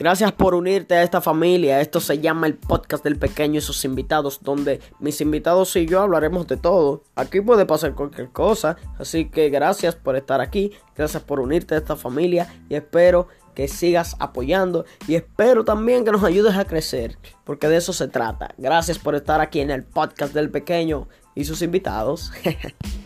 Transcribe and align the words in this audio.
Gracias 0.00 0.32
por 0.32 0.54
unirte 0.54 0.94
a 0.94 1.02
esta 1.02 1.20
familia. 1.20 1.82
Esto 1.82 2.00
se 2.00 2.20
llama 2.20 2.46
el 2.46 2.54
podcast 2.54 3.04
del 3.04 3.18
pequeño 3.18 3.58
y 3.58 3.60
sus 3.60 3.84
invitados, 3.84 4.40
donde 4.42 4.80
mis 4.98 5.20
invitados 5.20 5.76
y 5.76 5.84
yo 5.84 6.00
hablaremos 6.00 6.46
de 6.46 6.56
todo. 6.56 7.02
Aquí 7.16 7.42
puede 7.42 7.66
pasar 7.66 7.94
cualquier 7.94 8.30
cosa. 8.30 8.78
Así 8.98 9.26
que 9.26 9.50
gracias 9.50 9.96
por 9.96 10.16
estar 10.16 10.40
aquí. 10.40 10.72
Gracias 10.96 11.22
por 11.22 11.38
unirte 11.38 11.74
a 11.74 11.78
esta 11.78 11.96
familia. 11.96 12.50
Y 12.70 12.76
espero 12.76 13.28
que 13.54 13.68
sigas 13.68 14.16
apoyando. 14.20 14.86
Y 15.06 15.16
espero 15.16 15.66
también 15.66 16.02
que 16.06 16.12
nos 16.12 16.24
ayudes 16.24 16.56
a 16.56 16.64
crecer. 16.64 17.18
Porque 17.44 17.68
de 17.68 17.76
eso 17.76 17.92
se 17.92 18.08
trata. 18.08 18.54
Gracias 18.56 18.98
por 18.98 19.14
estar 19.14 19.42
aquí 19.42 19.60
en 19.60 19.70
el 19.70 19.84
podcast 19.84 20.32
del 20.32 20.50
pequeño 20.50 21.08
y 21.34 21.44
sus 21.44 21.60
invitados. 21.60 22.32